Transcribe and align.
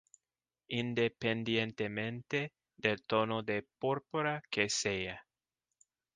independientemente 0.69 2.53
del 2.75 3.03
tono 3.03 3.43
de 3.43 3.67
púrpura 3.77 4.41
que 4.49 4.67
sea 4.67 5.27